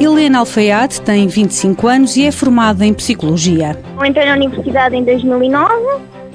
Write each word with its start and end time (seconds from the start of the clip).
Helena 0.00 0.38
Alfaiate 0.38 1.02
tem 1.02 1.28
25 1.28 1.86
anos 1.86 2.16
e 2.16 2.24
é 2.24 2.32
formada 2.32 2.86
em 2.86 2.94
Psicologia. 2.94 3.78
Eu 3.98 4.06
entrei 4.06 4.24
na 4.24 4.32
universidade 4.32 4.96
em 4.96 5.04
2009, 5.04 5.74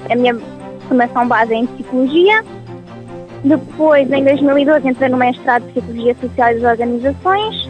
a 0.07 0.15
minha 0.15 0.37
formação 0.87 1.27
base 1.27 1.55
é 1.55 1.57
em 1.57 1.65
Psicologia. 1.65 2.43
Depois, 3.43 4.11
em 4.11 4.23
2012, 4.23 4.87
entrei 4.87 5.09
no 5.09 5.17
mestrado 5.17 5.63
de 5.63 5.71
Psicologia 5.71 6.15
Social 6.21 6.53
das 6.53 6.63
Organizações. 6.63 7.69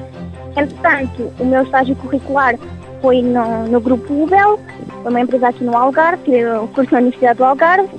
Entretanto, 0.58 1.32
o 1.40 1.46
meu 1.46 1.64
estágio 1.64 1.96
curricular 1.96 2.56
foi 3.02 3.22
no, 3.22 3.66
no 3.66 3.80
Grupo 3.80 4.24
UBEL, 4.24 4.60
foi 5.02 5.12
uma 5.12 5.22
empresa 5.22 5.48
aqui 5.48 5.64
no 5.64 5.78
Algarve, 5.78 6.24
que 6.24 6.46
o 6.46 6.68
curso 6.68 6.92
na 6.92 7.00
Universidade 7.00 7.38
do 7.38 7.46
Algarve. 7.46 7.90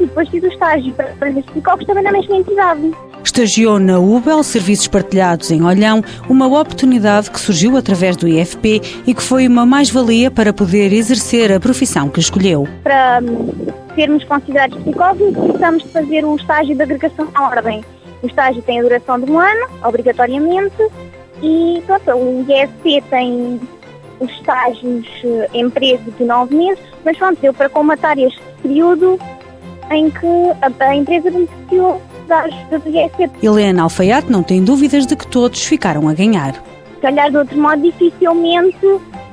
E 0.00 0.06
depois 0.06 0.26
fiz 0.30 0.42
o 0.42 0.46
estágio 0.46 0.90
para, 0.94 1.08
para 1.08 1.30
psicólogos 1.30 1.86
também 1.86 2.02
na 2.02 2.12
mesma 2.12 2.36
entidade. 2.36 2.92
Estagiou 3.26 3.80
na 3.80 3.98
UBEL 3.98 4.40
Serviços 4.44 4.86
Partilhados 4.86 5.50
em 5.50 5.60
Olhão, 5.64 6.00
uma 6.28 6.46
oportunidade 6.46 7.28
que 7.28 7.40
surgiu 7.40 7.76
através 7.76 8.16
do 8.16 8.28
IFP 8.28 8.80
e 9.04 9.12
que 9.12 9.22
foi 9.22 9.48
uma 9.48 9.66
mais-valia 9.66 10.30
para 10.30 10.52
poder 10.52 10.92
exercer 10.92 11.52
a 11.52 11.58
profissão 11.58 12.08
que 12.08 12.20
escolheu. 12.20 12.68
Para 12.84 13.20
hum, 13.20 13.50
sermos 13.96 14.22
considerados 14.22 14.78
psicólogos, 14.78 15.36
precisamos 15.36 15.82
de 15.82 15.88
fazer 15.88 16.24
o 16.24 16.36
estágio 16.36 16.76
de 16.76 16.82
agregação 16.82 17.28
à 17.34 17.48
ordem. 17.48 17.84
O 18.22 18.28
estágio 18.28 18.62
tem 18.62 18.78
a 18.78 18.82
duração 18.82 19.18
de 19.18 19.28
um 19.28 19.40
ano, 19.40 19.66
obrigatoriamente, 19.82 20.88
e 21.42 21.82
pronto, 21.84 22.10
o 22.12 22.46
IFP 22.48 23.02
tem 23.10 23.60
os 24.20 24.30
estágios 24.30 25.04
eh, 25.24 25.50
em 25.52 25.68
prazo 25.68 26.14
de 26.16 26.24
nove 26.24 26.54
meses, 26.54 26.82
mas 27.04 27.18
pronto, 27.18 27.40
deu 27.40 27.52
para 27.52 27.68
comatar 27.68 28.16
este 28.20 28.40
período 28.62 29.18
em 29.90 30.10
que 30.10 30.26
a, 30.62 30.84
a 30.84 30.94
empresa 30.94 31.28
beneficiou 31.28 32.00
da 32.26 32.40
ajuda 32.42 32.78
do. 32.78 33.46
Helena 33.46 33.82
Alfaiate 33.82 34.30
não 34.30 34.42
tem 34.42 34.62
dúvidas 34.62 35.06
de 35.06 35.16
que 35.16 35.26
todos 35.26 35.64
ficaram 35.64 36.08
a 36.08 36.14
ganhar. 36.14 36.54
Se 36.94 37.00
calhar 37.00 37.30
de 37.30 37.36
outro 37.36 37.58
modo, 37.58 37.82
dificilmente 37.82 38.86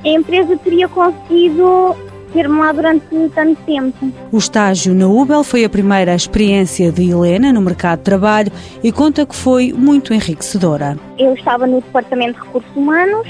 a 0.03 0.09
empresa 0.09 0.57
teria 0.57 0.87
conseguido 0.87 1.95
ter-me 2.33 2.57
lá 2.57 2.71
durante 2.71 3.05
tanto 3.33 3.61
tempo. 3.63 4.11
O 4.31 4.37
estágio 4.37 4.93
na 4.93 5.07
UBEL 5.07 5.43
foi 5.43 5.63
a 5.63 5.69
primeira 5.69 6.13
experiência 6.15 6.91
de 6.91 7.09
Helena 7.09 7.53
no 7.53 7.61
mercado 7.61 7.99
de 7.99 8.05
trabalho 8.05 8.51
e 8.83 8.91
conta 8.91 9.25
que 9.25 9.35
foi 9.35 9.71
muito 9.71 10.13
enriquecedora. 10.13 10.97
Eu 11.17 11.33
estava 11.35 11.67
no 11.67 11.79
Departamento 11.79 12.39
de 12.39 12.45
Recursos 12.45 12.75
Humanos, 12.75 13.27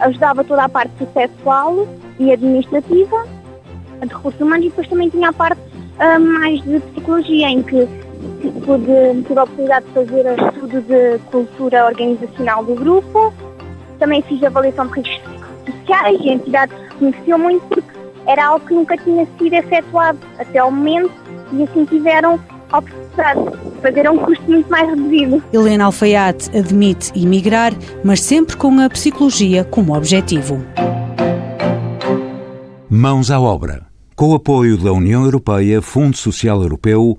ajudava 0.00 0.42
toda 0.42 0.64
a 0.64 0.68
parte 0.68 0.92
processual 0.94 1.86
e 2.18 2.32
administrativa 2.32 3.26
de 4.00 4.14
recursos 4.14 4.40
humanos 4.40 4.66
e 4.66 4.68
depois 4.70 4.88
também 4.88 5.10
tinha 5.10 5.28
a 5.28 5.32
parte 5.32 5.60
uh, 5.60 6.18
mais 6.18 6.62
de 6.62 6.80
psicologia, 6.80 7.48
em 7.48 7.62
que 7.62 7.86
pude, 8.64 9.22
tive 9.26 9.38
a 9.38 9.42
oportunidade 9.44 9.86
de 9.86 9.92
fazer 9.92 10.26
o 10.26 10.46
estudo 10.48 10.82
de 10.82 11.18
cultura 11.30 11.86
organizacional 11.86 12.64
do 12.64 12.74
grupo. 12.74 13.32
Também 13.98 14.22
fiz 14.22 14.42
avaliação 14.42 14.86
de 14.88 15.00
riscos 15.00 15.40
sociais 15.66 16.18
e 16.22 16.30
a 16.30 16.32
entidade 16.34 16.72
beneficiou 16.98 17.38
muito 17.38 17.66
porque 17.66 17.90
era 18.26 18.46
algo 18.46 18.66
que 18.66 18.74
nunca 18.74 18.96
tinha 18.98 19.26
sido 19.38 19.54
efetuado 19.54 20.18
até 20.38 20.58
ao 20.58 20.70
momento 20.70 21.12
e 21.52 21.62
assim 21.62 21.84
tiveram 21.84 22.38
a 22.70 22.78
oportunidade 22.78 23.40
de 23.74 23.80
fazer 23.82 24.06
a 24.06 24.12
um 24.12 24.18
custo 24.18 24.44
muito 24.44 24.70
mais 24.70 24.88
reduzido. 24.88 25.42
Helena 25.52 25.84
Alfaiate 25.86 26.56
admite 26.56 27.12
emigrar, 27.18 27.72
mas 28.04 28.22
sempre 28.22 28.56
com 28.56 28.78
a 28.80 28.88
psicologia 28.88 29.64
como 29.64 29.96
objetivo. 29.96 30.64
Mãos 32.88 33.30
à 33.30 33.40
obra. 33.40 33.86
Com 34.14 34.32
o 34.32 34.34
apoio 34.34 34.76
da 34.76 34.92
União 34.92 35.24
Europeia, 35.24 35.80
Fundo 35.80 36.16
Social 36.16 36.60
Europeu, 36.62 37.18